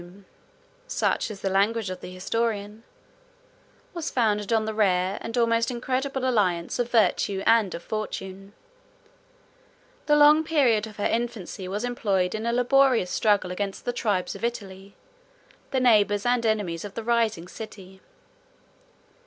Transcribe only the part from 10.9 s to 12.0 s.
her infancy was